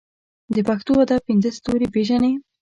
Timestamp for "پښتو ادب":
0.67-1.21